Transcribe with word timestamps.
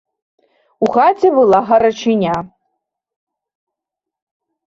У 0.85 0.87
хаце 0.95 1.27
была 1.37 1.59
гарачыня. 1.73 2.35